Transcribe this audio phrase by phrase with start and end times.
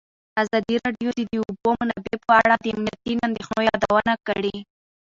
[0.41, 4.55] ازادي راډیو د د اوبو منابع په اړه د امنیتي اندېښنو یادونه کړې.